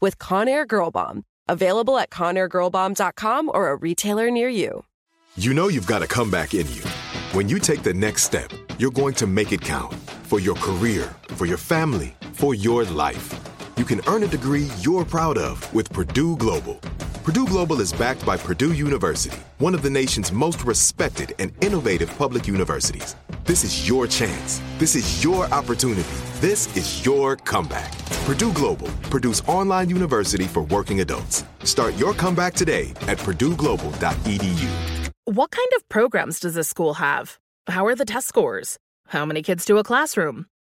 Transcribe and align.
with 0.00 0.18
Conair 0.18 0.66
Girl 0.66 0.90
Bomb. 0.90 1.24
Available 1.48 1.98
at 1.98 2.10
ConairGirlBomb.com 2.10 3.50
or 3.52 3.70
a 3.70 3.76
retailer 3.76 4.30
near 4.30 4.48
you. 4.48 4.84
You 5.36 5.52
know 5.52 5.68
you've 5.68 5.86
got 5.86 6.02
a 6.02 6.06
comeback 6.06 6.54
in 6.54 6.66
you. 6.72 6.82
When 7.32 7.48
you 7.48 7.58
take 7.58 7.82
the 7.82 7.92
next 7.94 8.22
step, 8.22 8.50
you're 8.78 8.90
going 8.90 9.14
to 9.14 9.26
make 9.26 9.52
it 9.52 9.60
count 9.60 9.94
for 10.24 10.40
your 10.40 10.54
career, 10.56 11.14
for 11.28 11.46
your 11.46 11.58
family, 11.58 12.14
for 12.32 12.54
your 12.54 12.84
life. 12.84 13.53
You 13.76 13.84
can 13.84 14.00
earn 14.06 14.22
a 14.22 14.28
degree 14.28 14.68
you're 14.80 15.04
proud 15.04 15.36
of 15.36 15.72
with 15.74 15.92
Purdue 15.92 16.36
Global. 16.36 16.74
Purdue 17.24 17.44
Global 17.46 17.80
is 17.80 17.92
backed 17.92 18.24
by 18.24 18.36
Purdue 18.36 18.72
University, 18.72 19.36
one 19.58 19.74
of 19.74 19.82
the 19.82 19.90
nation's 19.90 20.30
most 20.30 20.62
respected 20.64 21.34
and 21.40 21.52
innovative 21.60 22.08
public 22.16 22.46
universities. 22.46 23.16
This 23.44 23.64
is 23.64 23.88
your 23.88 24.06
chance. 24.06 24.60
This 24.78 24.94
is 24.94 25.24
your 25.24 25.46
opportunity. 25.46 26.14
This 26.34 26.74
is 26.76 27.04
your 27.04 27.34
comeback. 27.34 27.90
Purdue 28.26 28.52
Global, 28.52 28.88
Purdue's 29.10 29.40
online 29.48 29.90
university 29.90 30.44
for 30.44 30.62
working 30.62 31.00
adults. 31.00 31.44
Start 31.64 31.96
your 31.96 32.14
comeback 32.14 32.54
today 32.54 32.90
at 33.08 33.18
purdueglobal.edu. 33.18 35.10
What 35.24 35.50
kind 35.50 35.70
of 35.76 35.88
programs 35.88 36.38
does 36.38 36.54
this 36.54 36.68
school 36.68 36.94
have? 36.94 37.38
How 37.66 37.86
are 37.86 37.96
the 37.96 38.04
test 38.04 38.28
scores? 38.28 38.78
How 39.08 39.24
many 39.24 39.42
kids 39.42 39.64
do 39.64 39.78
a 39.78 39.82
classroom? 39.82 40.46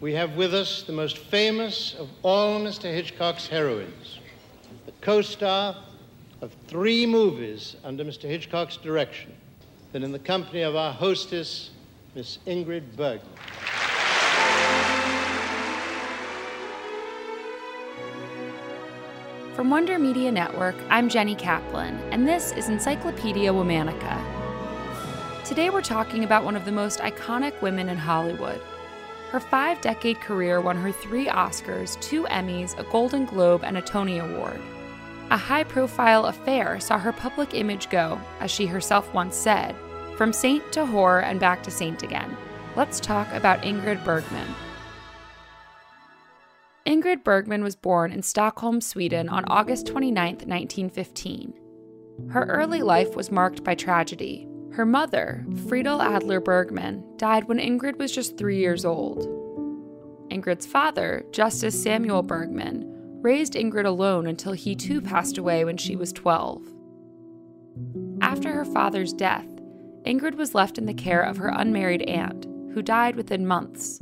we 0.00 0.12
have 0.12 0.36
with 0.36 0.54
us 0.54 0.82
the 0.82 0.92
most 0.92 1.18
famous 1.18 1.94
of 1.94 2.08
all 2.22 2.60
Mr. 2.60 2.82
Hitchcock's 2.82 3.48
heroines, 3.48 4.20
the 4.86 4.92
co 5.00 5.22
star 5.22 5.76
of 6.40 6.52
three 6.68 7.04
movies 7.04 7.74
under 7.82 8.04
Mr. 8.04 8.28
Hitchcock's 8.28 8.76
direction, 8.76 9.34
and 9.94 10.04
in 10.04 10.12
the 10.12 10.18
company 10.18 10.62
of 10.62 10.76
our 10.76 10.92
hostess, 10.92 11.70
Miss 12.14 12.38
Ingrid 12.46 12.96
Bergman. 12.96 13.28
From 19.56 19.70
Wonder 19.70 19.98
Media 19.98 20.30
Network, 20.30 20.76
I'm 20.88 21.08
Jenny 21.08 21.34
Kaplan, 21.34 21.96
and 22.12 22.28
this 22.28 22.52
is 22.52 22.68
Encyclopedia 22.68 23.52
Womanica. 23.52 24.24
Today 25.44 25.70
we're 25.70 25.82
talking 25.82 26.22
about 26.22 26.44
one 26.44 26.54
of 26.54 26.64
the 26.64 26.70
most 26.70 27.00
iconic 27.00 27.60
women 27.60 27.88
in 27.88 27.98
Hollywood. 27.98 28.60
Her 29.30 29.40
five 29.40 29.80
decade 29.82 30.20
career 30.20 30.60
won 30.60 30.76
her 30.78 30.90
three 30.90 31.26
Oscars, 31.26 32.00
two 32.00 32.24
Emmys, 32.24 32.78
a 32.78 32.84
Golden 32.84 33.26
Globe, 33.26 33.62
and 33.62 33.76
a 33.76 33.82
Tony 33.82 34.18
Award. 34.18 34.60
A 35.30 35.36
high 35.36 35.64
profile 35.64 36.24
affair 36.24 36.80
saw 36.80 36.98
her 36.98 37.12
public 37.12 37.52
image 37.52 37.90
go, 37.90 38.18
as 38.40 38.50
she 38.50 38.64
herself 38.64 39.12
once 39.12 39.36
said, 39.36 39.76
from 40.16 40.32
saint 40.32 40.72
to 40.72 40.80
whore 40.80 41.22
and 41.22 41.38
back 41.38 41.62
to 41.64 41.70
saint 41.70 42.02
again. 42.02 42.34
Let's 42.74 43.00
talk 43.00 43.30
about 43.34 43.62
Ingrid 43.62 44.02
Bergman. 44.02 44.54
Ingrid 46.86 47.22
Bergman 47.22 47.62
was 47.62 47.76
born 47.76 48.12
in 48.12 48.22
Stockholm, 48.22 48.80
Sweden 48.80 49.28
on 49.28 49.44
August 49.44 49.86
29, 49.88 50.36
1915. 50.46 51.52
Her 52.30 52.44
early 52.44 52.80
life 52.80 53.14
was 53.14 53.30
marked 53.30 53.62
by 53.62 53.74
tragedy. 53.74 54.47
Her 54.78 54.86
mother, 54.86 55.44
Friedel 55.66 56.00
Adler 56.00 56.38
Bergman, 56.38 57.02
died 57.16 57.48
when 57.48 57.58
Ingrid 57.58 57.98
was 57.98 58.12
just 58.12 58.38
three 58.38 58.58
years 58.58 58.84
old. 58.84 59.26
Ingrid's 60.30 60.66
father, 60.66 61.24
Justus 61.32 61.82
Samuel 61.82 62.22
Bergman, 62.22 62.86
raised 63.20 63.54
Ingrid 63.54 63.86
alone 63.86 64.28
until 64.28 64.52
he 64.52 64.76
too 64.76 65.00
passed 65.00 65.36
away 65.36 65.64
when 65.64 65.78
she 65.78 65.96
was 65.96 66.12
12. 66.12 66.62
After 68.20 68.52
her 68.52 68.64
father's 68.64 69.12
death, 69.12 69.48
Ingrid 70.06 70.36
was 70.36 70.54
left 70.54 70.78
in 70.78 70.86
the 70.86 70.94
care 70.94 71.22
of 71.22 71.38
her 71.38 71.48
unmarried 71.48 72.02
aunt, 72.02 72.44
who 72.72 72.80
died 72.80 73.16
within 73.16 73.48
months. 73.48 73.98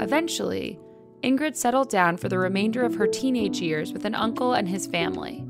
Eventually, 0.00 0.80
Ingrid 1.22 1.54
settled 1.54 1.90
down 1.90 2.16
for 2.16 2.30
the 2.30 2.38
remainder 2.38 2.82
of 2.82 2.94
her 2.94 3.06
teenage 3.06 3.60
years 3.60 3.92
with 3.92 4.06
an 4.06 4.14
uncle 4.14 4.54
and 4.54 4.70
his 4.70 4.86
family. 4.86 5.44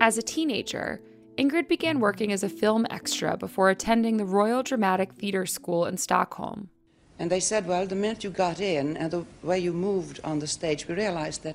As 0.00 0.16
a 0.16 0.22
teenager, 0.22 1.02
Ingrid 1.38 1.68
began 1.68 2.00
working 2.00 2.32
as 2.32 2.42
a 2.42 2.48
film 2.48 2.84
extra 2.90 3.36
before 3.36 3.70
attending 3.70 4.16
the 4.16 4.24
Royal 4.24 4.64
Dramatic 4.64 5.12
Theatre 5.12 5.46
School 5.46 5.86
in 5.86 5.96
Stockholm. 5.96 6.68
And 7.16 7.30
they 7.30 7.38
said, 7.38 7.64
well, 7.66 7.86
the 7.86 7.94
minute 7.94 8.24
you 8.24 8.30
got 8.30 8.60
in 8.60 8.96
and 8.96 9.12
the 9.12 9.24
way 9.44 9.60
you 9.60 9.72
moved 9.72 10.18
on 10.24 10.40
the 10.40 10.48
stage, 10.48 10.88
we 10.88 10.96
realized 10.96 11.44
that, 11.44 11.54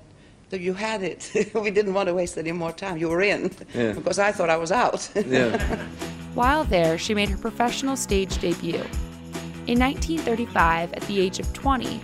that 0.51 0.61
you 0.61 0.73
had 0.73 1.03
it. 1.03 1.29
we 1.53 1.69
didn't 1.69 1.93
want 1.93 2.07
to 2.07 2.13
waste 2.13 2.37
any 2.37 2.53
more 2.53 2.71
time. 2.71 2.95
You 2.97 3.09
were 3.09 3.21
in, 3.21 3.51
Yeah. 3.73 3.91
because 3.95 4.19
I 4.19 4.31
thought 4.31 4.49
I 4.49 4.55
was 4.55 4.71
out. 4.71 5.09
Yeah. 5.27 5.57
While 6.33 6.63
there, 6.63 6.97
she 6.97 7.13
made 7.13 7.29
her 7.29 7.37
professional 7.37 7.95
stage 7.97 8.37
debut. 8.39 8.85
In 9.67 9.79
1935, 9.79 10.93
at 10.93 11.01
the 11.03 11.19
age 11.19 11.39
of 11.39 11.51
20, 11.53 11.99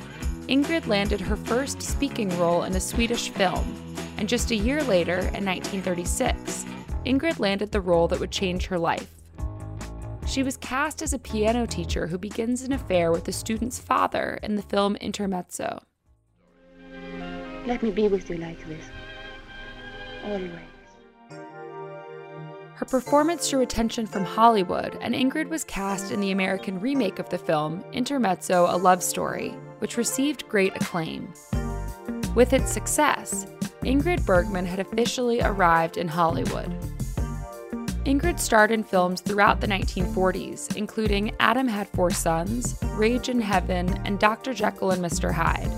Ingrid 0.47 0.85
landed 0.85 1.21
her 1.21 1.35
first 1.35 1.81
speaking 1.81 2.29
role 2.37 2.63
in 2.63 2.75
a 2.75 2.79
Swedish 2.79 3.29
film, 3.29 3.65
and 4.17 4.29
just 4.29 4.51
a 4.51 4.55
year 4.55 4.83
later, 4.83 5.17
in 5.17 5.45
1936, 5.45 6.58
Ingrid 7.09 7.39
landed 7.39 7.71
the 7.71 7.81
role 7.81 8.07
that 8.07 8.19
would 8.19 8.29
change 8.29 8.67
her 8.67 8.77
life. 8.77 9.15
She 10.27 10.43
was 10.43 10.57
cast 10.57 11.01
as 11.01 11.11
a 11.11 11.17
piano 11.17 11.65
teacher 11.65 12.05
who 12.05 12.19
begins 12.19 12.61
an 12.61 12.71
affair 12.71 13.11
with 13.11 13.23
the 13.23 13.31
student's 13.31 13.79
father 13.79 14.37
in 14.43 14.55
the 14.55 14.61
film 14.61 14.95
Intermezzo. 14.97 15.81
Let 17.65 17.81
me 17.81 17.89
be 17.89 18.07
with 18.07 18.29
you 18.29 18.37
like 18.37 18.63
this. 18.67 18.85
Always. 20.23 20.51
Her 22.75 22.85
performance 22.85 23.49
drew 23.49 23.61
attention 23.61 24.05
from 24.05 24.23
Hollywood, 24.23 24.95
and 25.01 25.15
Ingrid 25.15 25.49
was 25.49 25.63
cast 25.63 26.11
in 26.11 26.21
the 26.21 26.29
American 26.29 26.79
remake 26.79 27.17
of 27.17 27.27
the 27.29 27.39
film, 27.39 27.83
Intermezzo 27.91 28.67
A 28.69 28.77
Love 28.77 29.01
Story, 29.01 29.49
which 29.79 29.97
received 29.97 30.47
great 30.47 30.75
acclaim. 30.75 31.33
With 32.35 32.53
its 32.53 32.71
success, 32.71 33.47
Ingrid 33.81 34.25
Bergman 34.25 34.65
had 34.65 34.79
officially 34.79 35.41
arrived 35.41 35.97
in 35.97 36.07
Hollywood. 36.07 36.73
Ingrid 38.09 38.39
starred 38.39 38.71
in 38.71 38.83
films 38.83 39.21
throughout 39.21 39.61
the 39.61 39.67
1940s, 39.67 40.75
including 40.75 41.35
Adam 41.39 41.67
Had 41.67 41.87
Four 41.89 42.09
Sons, 42.09 42.75
Rage 42.95 43.29
in 43.29 43.39
Heaven, 43.39 43.87
and 44.03 44.17
Dr. 44.17 44.51
Jekyll 44.51 44.89
and 44.89 45.05
Mr. 45.05 45.31
Hyde. 45.31 45.71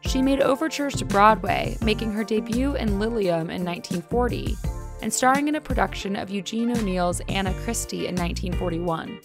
She 0.00 0.22
made 0.22 0.40
overtures 0.40 0.94
to 0.94 1.04
Broadway, 1.04 1.76
making 1.82 2.12
her 2.12 2.24
debut 2.24 2.76
in 2.76 2.98
Liliom 2.98 3.50
in 3.50 3.62
1940 3.62 4.56
and 5.02 5.12
starring 5.12 5.48
in 5.48 5.56
a 5.56 5.60
production 5.60 6.16
of 6.16 6.30
Eugene 6.30 6.70
O'Neill's 6.70 7.20
Anna 7.28 7.52
Christie 7.62 8.06
in 8.06 8.14
1941. 8.14 9.20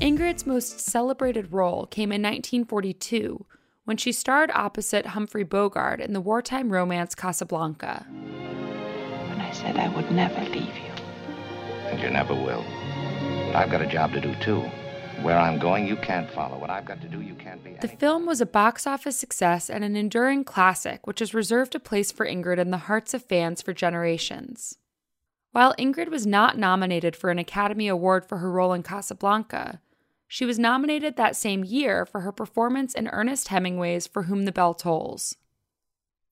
Ingrid's 0.00 0.44
most 0.44 0.80
celebrated 0.80 1.50
role 1.50 1.86
came 1.86 2.12
in 2.12 2.20
1942 2.20 3.46
when 3.86 3.96
she 3.96 4.12
starred 4.12 4.50
opposite 4.52 5.06
Humphrey 5.06 5.44
Bogart 5.44 5.98
in 5.98 6.12
the 6.12 6.20
wartime 6.20 6.70
romance 6.70 7.14
Casablanca. 7.14 8.04
When 8.10 9.40
I 9.40 9.50
said 9.52 9.78
I 9.78 9.88
would 9.96 10.12
never 10.12 10.38
leave 10.50 10.76
you. 10.76 10.91
And 11.92 12.00
you 12.00 12.10
never 12.10 12.34
will. 12.34 12.64
I've 13.54 13.70
got 13.70 13.82
a 13.82 13.86
job 13.86 14.12
to 14.14 14.20
do, 14.20 14.34
too. 14.36 14.60
Where 15.20 15.38
I'm 15.38 15.58
going, 15.58 15.86
you 15.86 15.96
can't 15.96 16.28
follow. 16.30 16.58
What 16.58 16.70
I've 16.70 16.86
got 16.86 17.02
to 17.02 17.08
do, 17.08 17.20
you 17.20 17.34
can't 17.34 17.62
be. 17.62 17.74
The 17.74 17.86
film 17.86 18.24
was 18.24 18.40
a 18.40 18.46
box 18.46 18.86
office 18.86 19.16
success 19.16 19.68
and 19.68 19.84
an 19.84 19.94
enduring 19.94 20.44
classic, 20.44 21.06
which 21.06 21.20
has 21.20 21.34
reserved 21.34 21.74
a 21.74 21.78
place 21.78 22.10
for 22.10 22.26
Ingrid 22.26 22.58
in 22.58 22.70
the 22.70 22.78
hearts 22.78 23.12
of 23.12 23.22
fans 23.22 23.60
for 23.60 23.74
generations. 23.74 24.78
While 25.52 25.74
Ingrid 25.78 26.08
was 26.08 26.26
not 26.26 26.56
nominated 26.56 27.14
for 27.14 27.30
an 27.30 27.38
Academy 27.38 27.88
Award 27.88 28.24
for 28.24 28.38
her 28.38 28.50
role 28.50 28.72
in 28.72 28.82
Casablanca, 28.82 29.80
she 30.26 30.46
was 30.46 30.58
nominated 30.58 31.16
that 31.16 31.36
same 31.36 31.62
year 31.62 32.06
for 32.06 32.22
her 32.22 32.32
performance 32.32 32.94
in 32.94 33.06
Ernest 33.08 33.48
Hemingway's 33.48 34.06
For 34.06 34.22
Whom 34.22 34.46
the 34.46 34.50
Bell 34.50 34.72
Tolls. 34.72 35.36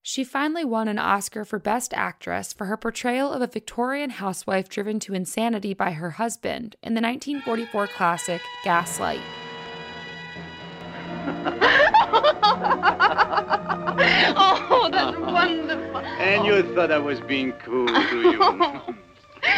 She 0.03 0.25
finally 0.25 0.65
won 0.65 0.89
an 0.89 0.99
Oscar 0.99 1.45
for 1.45 1.59
Best 1.59 1.93
Actress 1.93 2.53
for 2.55 2.67
her 2.67 2.77
portrayal 2.77 3.33
of 3.33 3.43
a 3.43 3.47
Victorian 3.47 4.11
housewife 4.11 4.69
driven 4.69 4.99
to 5.01 5.15
insanity 5.15 5.75
by 5.75 5.93
her 5.93 6.13
husband 6.13 6.77
in 6.83 6.95
the 6.95 7.03
1944 7.03 7.87
classic 7.89 8.41
Gaslight. 8.65 9.21
oh, 14.37 14.89
that's 14.91 15.19
wonderful. 15.19 15.99
And 15.99 16.47
you 16.47 16.75
thought 16.75 16.91
I 16.91 16.99
was 16.99 17.21
being 17.21 17.53
cruel 17.53 17.89
to 17.89 18.23
you. 18.23 18.81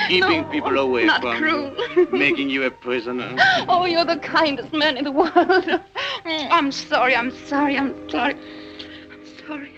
Keeping 0.09 0.43
No, 0.43 0.45
people 0.45 0.79
away 0.79 1.05
not 1.07 1.23
from 1.23 1.39
cruel. 1.39 1.75
you. 1.97 2.09
Making 2.13 2.49
you 2.51 2.65
a 2.65 2.71
prisoner. 2.71 3.35
Oh, 3.69 3.85
you're 3.85 4.05
the 4.05 4.17
kindest 4.19 4.73
man 4.73 4.97
in 4.97 5.05
the 5.05 5.11
world. 5.13 5.81
I'm 6.25 6.71
sorry, 6.73 7.15
I'm 7.17 7.31
sorry, 7.47 7.77
I'm 7.79 8.09
sorry. 8.11 8.35
I'm 8.35 9.47
sorry. 9.47 9.73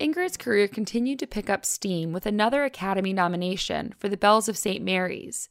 Ingrid's 0.00 0.36
career 0.36 0.68
continued 0.68 1.18
to 1.18 1.26
pick 1.26 1.50
up 1.50 1.64
steam 1.64 2.12
with 2.12 2.24
another 2.24 2.62
Academy 2.62 3.12
nomination 3.12 3.94
for 3.98 4.08
The 4.08 4.16
Bells 4.16 4.48
of 4.48 4.56
St. 4.56 4.84
Mary's, 4.84 5.48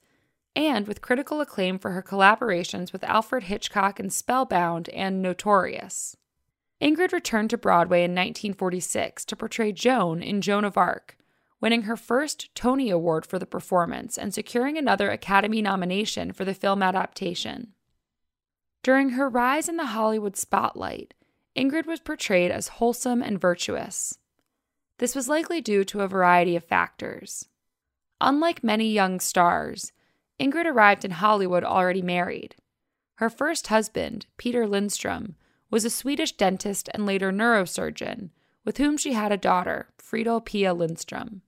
and 0.55 0.88
with 0.88 1.01
critical 1.01 1.41
acclaim 1.41 1.77
for 1.77 1.91
her 1.91 2.01
collaborations 2.01 2.94
with 2.94 3.03
Alfred 3.03 3.44
Hitchcock 3.44 3.99
in 3.99 4.09
Spellbound 4.09 4.88
and 4.89 5.21
Notorious. 5.21 6.15
Ingrid 6.81 7.11
returned 7.11 7.49
to 7.49 7.57
Broadway 7.57 7.99
in 7.99 8.11
1946 8.11 9.25
to 9.25 9.35
portray 9.35 9.73
Joan 9.73 10.23
in 10.23 10.39
Joan 10.39 10.63
of 10.63 10.77
Arc, 10.77 11.17
winning 11.59 11.81
her 11.81 11.97
first 11.97 12.53
Tony 12.55 12.89
Award 12.89 13.25
for 13.25 13.39
the 13.39 13.45
performance 13.45 14.17
and 14.17 14.33
securing 14.33 14.77
another 14.77 15.09
Academy 15.09 15.61
nomination 15.61 16.31
for 16.31 16.45
the 16.45 16.53
film 16.53 16.81
adaptation. 16.81 17.73
During 18.81 19.09
her 19.09 19.27
rise 19.27 19.67
in 19.67 19.75
the 19.75 19.88
Hollywood 19.88 20.38
spotlight, 20.38 21.13
Ingrid 21.57 21.85
was 21.85 21.99
portrayed 21.99 22.51
as 22.51 22.67
wholesome 22.69 23.21
and 23.21 23.41
virtuous. 23.41 24.17
This 24.97 25.15
was 25.15 25.29
likely 25.29 25.61
due 25.61 25.83
to 25.85 26.01
a 26.01 26.07
variety 26.07 26.55
of 26.55 26.63
factors. 26.63 27.47
Unlike 28.19 28.63
many 28.63 28.91
young 28.91 29.19
stars, 29.19 29.91
Ingrid 30.39 30.65
arrived 30.65 31.05
in 31.05 31.11
Hollywood 31.11 31.63
already 31.63 32.01
married. 32.01 32.55
Her 33.15 33.29
first 33.29 33.67
husband, 33.67 34.25
Peter 34.38 34.67
Lindstrom, 34.67 35.35
was 35.69 35.85
a 35.85 35.89
Swedish 35.89 36.31
dentist 36.31 36.89
and 36.94 37.05
later 37.05 37.31
neurosurgeon, 37.31 38.29
with 38.63 38.77
whom 38.77 38.97
she 38.97 39.13
had 39.13 39.31
a 39.31 39.38
daughter, 39.38 39.89
Friedel 39.97 40.41
Pia 40.41 40.73
Lindstrom. 40.73 41.41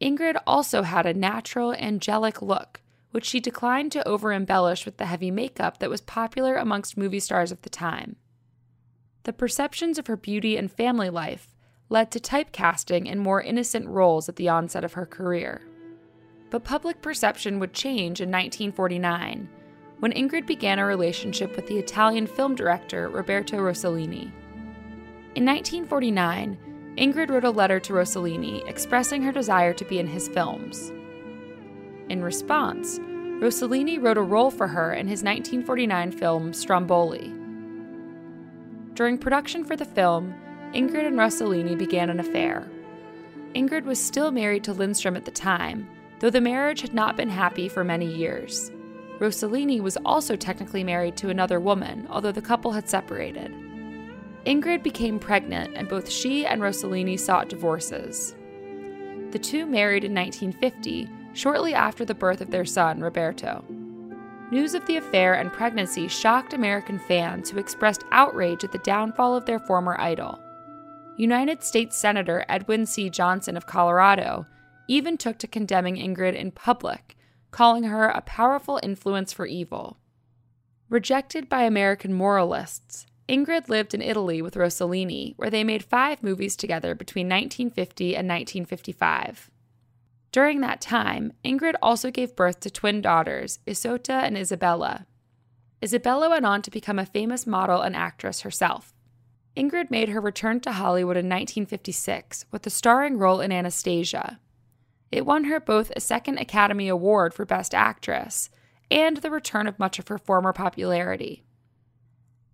Ingrid 0.00 0.40
also 0.46 0.82
had 0.82 1.06
a 1.06 1.14
natural, 1.14 1.74
angelic 1.74 2.40
look, 2.40 2.80
which 3.10 3.26
she 3.26 3.40
declined 3.40 3.92
to 3.92 4.06
over 4.06 4.32
embellish 4.32 4.84
with 4.84 4.96
the 4.96 5.06
heavy 5.06 5.30
makeup 5.30 5.78
that 5.78 5.90
was 5.90 6.00
popular 6.00 6.56
amongst 6.56 6.96
movie 6.96 7.20
stars 7.20 7.52
of 7.52 7.62
the 7.62 7.70
time. 7.70 8.16
The 9.24 9.32
perceptions 9.32 9.98
of 9.98 10.06
her 10.06 10.16
beauty 10.16 10.56
and 10.56 10.70
family 10.70 11.10
life 11.10 11.54
led 11.90 12.10
to 12.12 12.20
typecasting 12.20 13.06
in 13.06 13.18
more 13.18 13.42
innocent 13.42 13.86
roles 13.86 14.28
at 14.28 14.36
the 14.36 14.48
onset 14.48 14.84
of 14.84 14.94
her 14.94 15.04
career. 15.04 15.60
But 16.48 16.64
public 16.64 17.02
perception 17.02 17.58
would 17.58 17.74
change 17.74 18.20
in 18.20 18.30
1949 18.30 19.48
when 19.98 20.12
Ingrid 20.12 20.46
began 20.46 20.78
a 20.78 20.86
relationship 20.86 21.54
with 21.54 21.66
the 21.66 21.78
Italian 21.78 22.26
film 22.26 22.54
director 22.54 23.08
Roberto 23.08 23.58
Rossellini. 23.58 24.32
In 25.34 25.44
1949, 25.44 26.58
Ingrid 26.96 27.30
wrote 27.30 27.44
a 27.44 27.50
letter 27.50 27.78
to 27.80 27.92
Rossellini 27.92 28.66
expressing 28.68 29.22
her 29.22 29.32
desire 29.32 29.72
to 29.74 29.84
be 29.84 29.98
in 29.98 30.06
his 30.06 30.28
films. 30.28 30.90
In 32.08 32.22
response, 32.22 32.98
Rossellini 32.98 34.02
wrote 34.02 34.18
a 34.18 34.22
role 34.22 34.50
for 34.50 34.66
her 34.66 34.92
in 34.92 35.06
his 35.06 35.22
1949 35.22 36.12
film 36.12 36.52
Stromboli. 36.52 37.32
During 38.94 39.18
production 39.18 39.64
for 39.64 39.76
the 39.76 39.84
film, 39.84 40.34
Ingrid 40.74 41.04
and 41.04 41.16
Rossellini 41.16 41.76
began 41.76 42.10
an 42.10 42.20
affair. 42.20 42.70
Ingrid 43.54 43.84
was 43.84 43.98
still 43.98 44.30
married 44.30 44.62
to 44.64 44.72
Lindstrom 44.72 45.16
at 45.16 45.24
the 45.24 45.30
time, 45.32 45.88
though 46.20 46.30
the 46.30 46.40
marriage 46.40 46.80
had 46.80 46.94
not 46.94 47.16
been 47.16 47.28
happy 47.28 47.68
for 47.68 47.82
many 47.82 48.06
years. 48.06 48.70
Rossellini 49.18 49.80
was 49.80 49.98
also 50.04 50.36
technically 50.36 50.84
married 50.84 51.16
to 51.16 51.28
another 51.28 51.58
woman, 51.58 52.06
although 52.08 52.30
the 52.30 52.40
couple 52.40 52.70
had 52.70 52.88
separated. 52.88 53.52
Ingrid 54.46 54.84
became 54.84 55.18
pregnant, 55.18 55.74
and 55.76 55.88
both 55.88 56.08
she 56.08 56.46
and 56.46 56.62
Rossellini 56.62 57.18
sought 57.18 57.48
divorces. 57.48 58.36
The 59.32 59.40
two 59.40 59.66
married 59.66 60.04
in 60.04 60.14
1950, 60.14 61.08
shortly 61.32 61.74
after 61.74 62.04
the 62.04 62.14
birth 62.14 62.40
of 62.40 62.50
their 62.50 62.64
son, 62.64 63.00
Roberto. 63.00 63.64
News 64.52 64.74
of 64.74 64.86
the 64.86 64.96
affair 64.96 65.34
and 65.34 65.52
pregnancy 65.52 66.08
shocked 66.08 66.54
American 66.54 66.98
fans 66.98 67.50
who 67.50 67.58
expressed 67.58 68.04
outrage 68.12 68.64
at 68.64 68.72
the 68.72 68.78
downfall 68.78 69.36
of 69.36 69.46
their 69.46 69.60
former 69.60 69.96
idol. 70.00 70.38
United 71.20 71.62
States 71.62 71.98
Senator 71.98 72.46
Edwin 72.48 72.86
C. 72.86 73.10
Johnson 73.10 73.54
of 73.54 73.66
Colorado 73.66 74.46
even 74.88 75.18
took 75.18 75.36
to 75.36 75.46
condemning 75.46 75.96
Ingrid 75.96 76.34
in 76.34 76.50
public, 76.50 77.14
calling 77.50 77.84
her 77.84 78.06
a 78.06 78.22
powerful 78.22 78.80
influence 78.82 79.30
for 79.30 79.44
evil. 79.44 79.98
Rejected 80.88 81.46
by 81.46 81.64
American 81.64 82.14
moralists, 82.14 83.04
Ingrid 83.28 83.68
lived 83.68 83.92
in 83.92 84.00
Italy 84.00 84.40
with 84.40 84.54
Rossellini, 84.54 85.34
where 85.36 85.50
they 85.50 85.62
made 85.62 85.84
five 85.84 86.22
movies 86.22 86.56
together 86.56 86.94
between 86.94 87.26
1950 87.26 88.16
and 88.16 88.26
1955. 88.26 89.50
During 90.32 90.62
that 90.62 90.80
time, 90.80 91.34
Ingrid 91.44 91.74
also 91.82 92.10
gave 92.10 92.34
birth 92.34 92.60
to 92.60 92.70
twin 92.70 93.02
daughters, 93.02 93.58
Isotta 93.66 94.22
and 94.22 94.38
Isabella. 94.38 95.06
Isabella 95.84 96.30
went 96.30 96.46
on 96.46 96.62
to 96.62 96.70
become 96.70 96.98
a 96.98 97.04
famous 97.04 97.46
model 97.46 97.82
and 97.82 97.94
actress 97.94 98.40
herself. 98.40 98.94
Ingrid 99.56 99.90
made 99.90 100.10
her 100.10 100.20
return 100.20 100.60
to 100.60 100.72
Hollywood 100.72 101.16
in 101.16 101.26
1956 101.26 102.44
with 102.50 102.66
a 102.66 102.70
starring 102.70 103.18
role 103.18 103.40
in 103.40 103.50
Anastasia. 103.50 104.38
It 105.10 105.26
won 105.26 105.44
her 105.44 105.58
both 105.58 105.90
a 105.96 106.00
second 106.00 106.38
Academy 106.38 106.88
Award 106.88 107.34
for 107.34 107.44
Best 107.44 107.74
Actress 107.74 108.50
and 108.90 109.18
the 109.18 109.30
return 109.30 109.66
of 109.66 109.78
much 109.78 109.98
of 109.98 110.08
her 110.08 110.18
former 110.18 110.52
popularity. 110.52 111.44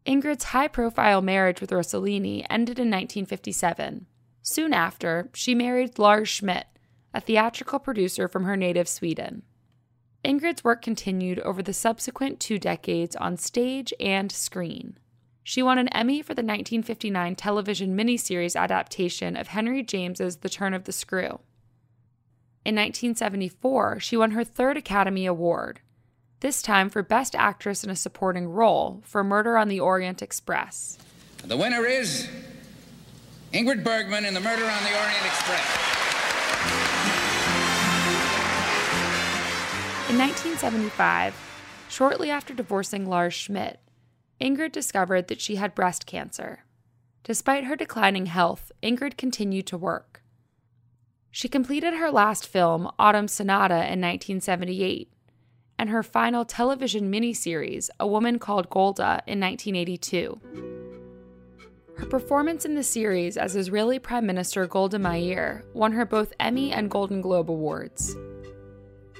Ingrid's 0.06 0.44
high 0.44 0.68
profile 0.68 1.20
marriage 1.20 1.60
with 1.60 1.70
Rossellini 1.70 2.46
ended 2.48 2.78
in 2.78 2.88
1957. 2.88 4.06
Soon 4.42 4.72
after, 4.72 5.28
she 5.34 5.54
married 5.54 5.98
Lars 5.98 6.28
Schmidt, 6.28 6.66
a 7.12 7.20
theatrical 7.20 7.78
producer 7.78 8.28
from 8.28 8.44
her 8.44 8.56
native 8.56 8.88
Sweden. 8.88 9.42
Ingrid's 10.24 10.64
work 10.64 10.82
continued 10.82 11.40
over 11.40 11.62
the 11.62 11.72
subsequent 11.72 12.40
two 12.40 12.58
decades 12.58 13.16
on 13.16 13.36
stage 13.36 13.92
and 13.98 14.30
screen. 14.30 14.98
She 15.48 15.62
won 15.62 15.78
an 15.78 15.86
Emmy 15.90 16.22
for 16.22 16.34
the 16.34 16.42
1959 16.42 17.36
television 17.36 17.96
miniseries 17.96 18.60
adaptation 18.60 19.36
of 19.36 19.46
Henry 19.46 19.80
James's 19.80 20.38
The 20.38 20.48
Turn 20.48 20.74
of 20.74 20.82
the 20.82 20.92
Screw. 20.92 21.38
In 22.64 22.74
1974, 22.74 24.00
she 24.00 24.16
won 24.16 24.32
her 24.32 24.42
third 24.42 24.76
Academy 24.76 25.24
Award, 25.24 25.82
this 26.40 26.62
time 26.62 26.90
for 26.90 27.04
Best 27.04 27.36
Actress 27.36 27.84
in 27.84 27.90
a 27.90 27.94
Supporting 27.94 28.48
Role 28.48 29.02
for 29.04 29.22
Murder 29.22 29.56
on 29.56 29.68
the 29.68 29.78
Orient 29.78 30.20
Express. 30.20 30.98
The 31.44 31.56
winner 31.56 31.86
is 31.86 32.28
Ingrid 33.52 33.84
Bergman 33.84 34.24
in 34.24 34.34
The 34.34 34.40
Murder 34.40 34.64
on 34.64 34.82
the 34.82 34.98
Orient 34.98 35.26
Express. 35.26 35.76
In 40.10 40.18
1975, 40.18 41.36
shortly 41.88 42.32
after 42.32 42.52
divorcing 42.52 43.08
Lars 43.08 43.32
Schmidt, 43.32 43.78
Ingrid 44.40 44.72
discovered 44.72 45.28
that 45.28 45.40
she 45.40 45.56
had 45.56 45.74
breast 45.74 46.06
cancer. 46.06 46.64
Despite 47.24 47.64
her 47.64 47.76
declining 47.76 48.26
health, 48.26 48.70
Ingrid 48.82 49.16
continued 49.16 49.66
to 49.68 49.78
work. 49.78 50.22
She 51.30 51.48
completed 51.48 51.94
her 51.94 52.10
last 52.10 52.46
film, 52.46 52.90
Autumn 52.98 53.28
Sonata, 53.28 53.74
in 53.74 54.00
1978, 54.00 55.12
and 55.78 55.90
her 55.90 56.02
final 56.02 56.44
television 56.44 57.10
miniseries, 57.10 57.90
A 58.00 58.06
Woman 58.06 58.38
Called 58.38 58.70
Golda, 58.70 59.22
in 59.26 59.40
1982. 59.40 60.40
Her 61.98 62.06
performance 62.06 62.64
in 62.64 62.74
the 62.74 62.82
series 62.82 63.36
as 63.36 63.56
Israeli 63.56 63.98
Prime 63.98 64.26
Minister 64.26 64.66
Golda 64.66 64.98
Meir 64.98 65.64
won 65.72 65.92
her 65.92 66.04
both 66.04 66.32
Emmy 66.38 66.70
and 66.70 66.90
Golden 66.90 67.22
Globe 67.22 67.50
Awards. 67.50 68.14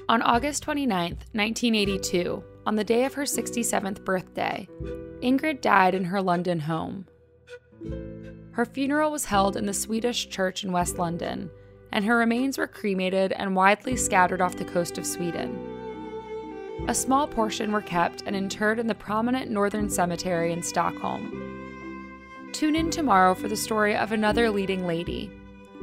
On 0.09 0.21
August 0.21 0.63
29, 0.63 1.17
1982, 1.33 2.43
on 2.67 2.75
the 2.75 2.83
day 2.83 3.05
of 3.05 3.13
her 3.13 3.23
67th 3.23 4.03
birthday, 4.03 4.67
Ingrid 5.21 5.61
died 5.61 5.95
in 5.95 6.03
her 6.03 6.21
London 6.21 6.59
home. 6.59 7.07
Her 8.51 8.65
funeral 8.65 9.09
was 9.09 9.23
held 9.23 9.55
in 9.55 9.65
the 9.65 9.73
Swedish 9.73 10.27
church 10.27 10.65
in 10.65 10.73
West 10.73 10.97
London, 10.97 11.49
and 11.93 12.03
her 12.03 12.17
remains 12.17 12.57
were 12.57 12.67
cremated 12.67 13.31
and 13.31 13.55
widely 13.55 13.95
scattered 13.95 14.41
off 14.41 14.57
the 14.57 14.65
coast 14.65 14.97
of 14.97 15.05
Sweden. 15.05 15.57
A 16.89 16.93
small 16.93 17.25
portion 17.25 17.71
were 17.71 17.81
kept 17.81 18.23
and 18.25 18.35
interred 18.35 18.79
in 18.79 18.87
the 18.87 18.93
prominent 18.93 19.49
Northern 19.49 19.89
Cemetery 19.89 20.51
in 20.51 20.61
Stockholm. 20.61 22.49
Tune 22.51 22.75
in 22.75 22.89
tomorrow 22.89 23.33
for 23.33 23.47
the 23.47 23.55
story 23.55 23.95
of 23.95 24.11
another 24.11 24.49
leading 24.49 24.85
lady. 24.85 25.31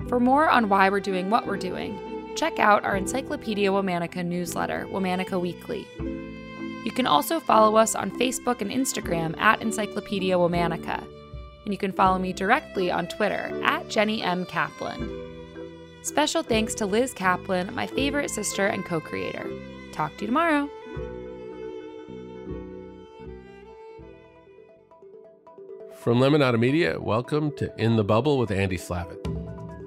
For 0.07 0.21
more 0.21 0.51
on 0.51 0.69
why 0.69 0.91
we're 0.91 1.01
doing 1.01 1.31
what 1.31 1.47
we're 1.47 1.57
doing, 1.57 2.35
check 2.37 2.59
out 2.59 2.85
our 2.85 2.95
Encyclopedia 2.95 3.71
Womanica 3.71 4.23
newsletter, 4.23 4.87
Womanica 4.91 5.41
Weekly. 5.41 5.89
You 6.95 7.03
can 7.03 7.07
also 7.09 7.41
follow 7.41 7.75
us 7.75 7.97
on 7.97 8.13
Facebook 8.21 8.61
and 8.61 8.71
Instagram 8.71 9.37
at 9.41 9.61
Encyclopedia 9.61 10.37
Womanica. 10.37 11.05
and 11.65 11.75
you 11.75 11.77
can 11.77 11.91
follow 11.91 12.21
me 12.21 12.33
directly 12.33 12.89
on 12.89 13.09
Twitter 13.09 13.61
at 13.65 13.89
Jenny 13.89 14.23
M. 14.23 14.47
Kaplan. 14.47 15.11
Special 16.03 16.45
thanks 16.45 16.73
to 16.77 16.87
Liz 16.87 17.13
Kaplan, 17.13 17.75
my 17.75 17.89
favorite 17.89 18.31
sister 18.31 18.69
and 18.69 18.85
co 18.85 19.01
creator. 19.01 19.51
Talk 19.91 20.15
to 20.19 20.21
you 20.21 20.27
tomorrow. 20.29 20.71
From 25.97 26.21
Lemonada 26.21 26.61
Media, 26.61 27.01
welcome 27.01 27.51
to 27.57 27.75
In 27.77 27.97
the 27.97 28.05
Bubble 28.05 28.39
with 28.39 28.53
Andy 28.53 28.79
Slavitt. 28.79 29.27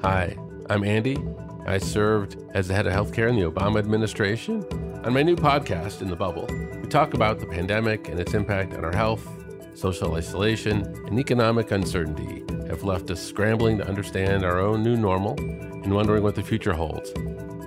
Hi, 0.01 0.35
I'm 0.69 0.83
Andy. 0.83 1.17
I 1.65 1.77
served 1.77 2.35
as 2.53 2.67
the 2.67 2.73
head 2.73 2.85
of 2.85 2.91
healthcare 2.91 3.29
in 3.29 3.37
the 3.37 3.49
Obama 3.49 3.79
administration. 3.79 4.65
On 5.05 5.13
my 5.13 5.23
new 5.23 5.37
podcast, 5.37 6.01
In 6.01 6.09
the 6.09 6.15
Bubble, 6.17 6.47
we 6.87 6.91
talk 6.91 7.13
about 7.13 7.37
the 7.37 7.45
pandemic 7.45 8.07
and 8.07 8.17
its 8.17 8.33
impact 8.33 8.73
on 8.73 8.85
our 8.85 8.95
health, 8.95 9.27
social 9.73 10.15
isolation, 10.15 10.83
and 11.05 11.19
economic 11.19 11.69
uncertainty 11.71 12.45
have 12.69 12.85
left 12.85 13.11
us 13.11 13.21
scrambling 13.21 13.77
to 13.77 13.85
understand 13.85 14.45
our 14.45 14.57
own 14.57 14.83
new 14.83 14.95
normal 14.95 15.37
and 15.37 15.93
wondering 15.93 16.23
what 16.23 16.33
the 16.33 16.41
future 16.41 16.71
holds. 16.71 17.11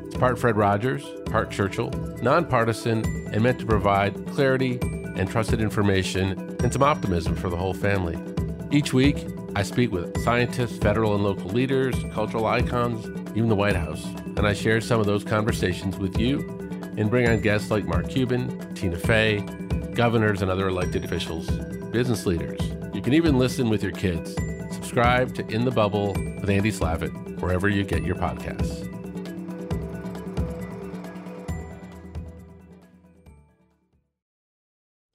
It's 0.06 0.16
part 0.16 0.38
Fred 0.38 0.56
Rogers, 0.56 1.04
part 1.26 1.50
Churchill, 1.50 1.90
nonpartisan, 2.22 3.04
and 3.30 3.42
meant 3.42 3.58
to 3.58 3.66
provide 3.66 4.14
clarity 4.28 4.78
and 4.80 5.30
trusted 5.30 5.60
information 5.60 6.56
and 6.62 6.72
some 6.72 6.82
optimism 6.82 7.36
for 7.36 7.50
the 7.50 7.58
whole 7.58 7.74
family. 7.74 8.18
Each 8.70 8.94
week, 8.94 9.26
I 9.54 9.64
speak 9.64 9.92
with 9.92 10.18
scientists, 10.22 10.78
federal 10.78 11.14
and 11.14 11.22
local 11.22 11.50
leaders, 11.50 11.94
cultural 12.14 12.46
icons, 12.46 13.04
even 13.36 13.50
the 13.50 13.54
White 13.54 13.76
House, 13.76 14.02
and 14.38 14.46
I 14.46 14.54
share 14.54 14.80
some 14.80 14.98
of 14.98 15.04
those 15.04 15.24
conversations 15.24 15.98
with 15.98 16.18
you 16.18 16.59
and 16.96 17.10
bring 17.10 17.28
on 17.28 17.40
guests 17.40 17.70
like 17.70 17.86
Mark 17.86 18.08
Cuban, 18.08 18.74
Tina 18.74 18.98
Fey, 18.98 19.40
governors 19.94 20.42
and 20.42 20.50
other 20.50 20.68
elected 20.68 21.04
officials, 21.04 21.50
business 21.90 22.26
leaders. 22.26 22.60
You 22.94 23.02
can 23.02 23.14
even 23.14 23.38
listen 23.38 23.68
with 23.68 23.82
your 23.82 23.92
kids. 23.92 24.34
Subscribe 24.72 25.34
to 25.34 25.46
In 25.48 25.64
the 25.64 25.70
Bubble 25.70 26.12
with 26.12 26.50
Andy 26.50 26.70
Slavitt 26.70 27.40
wherever 27.40 27.68
you 27.68 27.84
get 27.84 28.02
your 28.02 28.16
podcasts. 28.16 28.86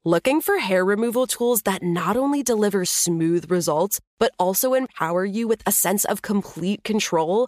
Looking 0.08 0.40
for 0.40 0.60
hair 0.60 0.86
removal 0.86 1.26
tools 1.26 1.64
that 1.64 1.82
not 1.82 2.16
only 2.16 2.44
deliver 2.44 2.86
smooth 2.86 3.50
results, 3.50 4.00
but 4.20 4.32
also 4.38 4.76
empower 4.76 5.26
you 5.26 5.48
with 5.48 5.64
a 5.66 5.72
sense 5.72 6.06
of 6.06 6.22
complete 6.22 6.84
control? 6.84 7.48